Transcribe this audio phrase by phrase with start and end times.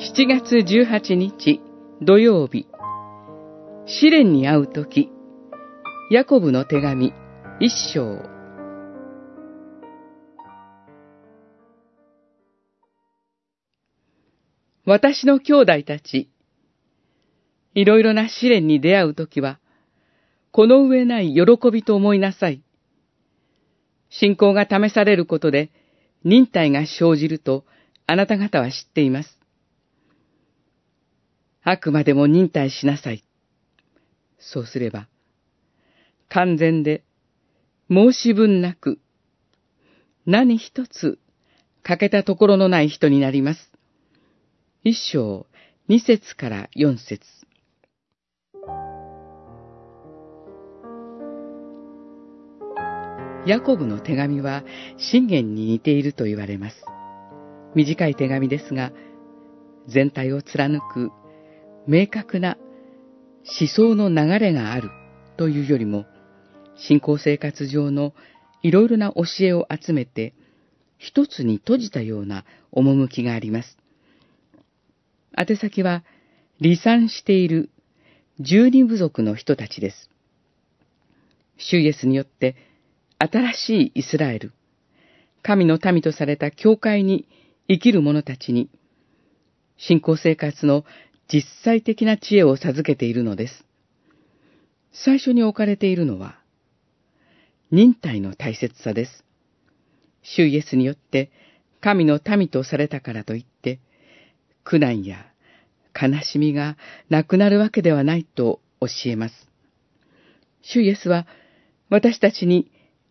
[0.00, 1.60] 7月18日
[2.00, 2.68] 土曜日、
[3.84, 5.10] 試練に会うとき、
[6.12, 7.12] ヤコブの手紙
[7.58, 8.22] 一章。
[14.86, 16.30] 私の兄弟たち、
[17.74, 19.58] いろいろな試練に出会うときは、
[20.52, 22.62] この上ない喜びと思いなさい。
[24.10, 25.70] 信仰が試されることで、
[26.22, 27.64] 忍耐が生じると、
[28.06, 29.38] あなた方は知っています。
[31.70, 33.22] あくまでも忍耐しなさい。
[34.38, 35.06] そうすれば、
[36.30, 37.04] 完全で、
[37.90, 38.98] 申し分なく、
[40.24, 41.18] 何一つ
[41.82, 43.70] 欠けたところのない人になります。
[44.82, 45.46] 一章、
[45.88, 47.20] 二節から四節。
[53.46, 54.64] ヤコブの手紙は
[54.96, 56.76] 信玄に似ていると言われます。
[57.74, 58.90] 短い手紙ですが、
[59.86, 61.10] 全体を貫く
[61.88, 62.58] 明確な
[63.58, 64.90] 思想の流れがある
[65.38, 66.04] というよりも、
[66.76, 68.12] 信仰生活上の
[68.62, 70.34] いろいろな教えを集めて、
[70.98, 73.78] 一つに閉じたような趣があります。
[75.34, 76.04] 宛先は、
[76.60, 77.70] 離散している
[78.38, 80.10] 十二部族の人たちです。
[81.56, 82.54] 主イエスによって
[83.18, 84.52] 新しいイスラエル、
[85.42, 87.26] 神の民とされた教会に
[87.66, 88.68] 生きる者たちに、
[89.78, 90.84] 信仰生活の
[91.32, 93.64] 実際的な知恵を授けているのです。
[94.92, 96.38] 最初に置かれているのは、
[97.70, 99.24] 忍耐の大切さです。
[100.22, 101.30] 主イエスによって
[101.80, 103.78] 神の民とされたからといって、
[104.64, 105.26] 苦難や
[105.94, 106.76] 悲しみが
[107.10, 109.34] なくなるわけではないと教えます。
[110.62, 111.26] 主イエスは
[111.90, 112.70] 私たちに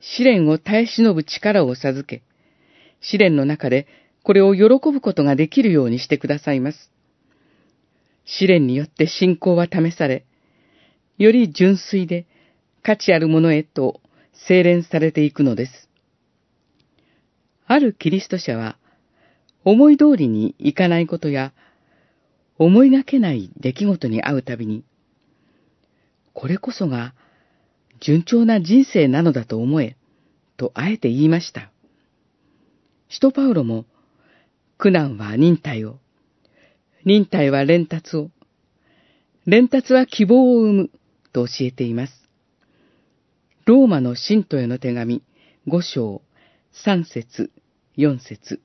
[0.00, 2.22] 試練を耐え忍ぶ力を授け、
[3.00, 3.86] 試練の中で
[4.22, 6.90] これを喜ぶことができるようにしてくださいます。
[8.28, 10.26] 試練によって信仰は試され、
[11.16, 12.26] より純粋で
[12.82, 14.00] 価値あるものへと
[14.46, 15.88] 精錬されていくのです。
[17.66, 18.76] あるキリスト者は、
[19.64, 21.52] 思い通りにいかないことや、
[22.58, 24.84] 思いがけない出来事に会うたびに、
[26.34, 27.14] これこそが
[28.00, 29.96] 順調な人生なのだと思え、
[30.56, 31.70] とあえて言いました。
[33.08, 33.86] 使徒パウロも、
[34.76, 35.98] 苦難は忍耐を、
[37.08, 38.28] 忍耐は連達を、
[39.46, 40.90] 連達は希望を生む
[41.32, 42.12] と教えています。
[43.64, 45.22] ローマの信徒への手紙
[45.66, 46.20] 五章
[46.70, 47.50] 三節
[47.96, 48.60] 四節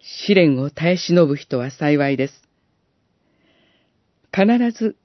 [0.00, 2.48] 試練を耐え忍ぶ人は幸いです。
[4.32, 4.96] 必ず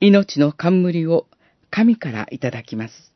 [0.00, 1.26] 命の冠を
[1.68, 3.12] 神からいただきます。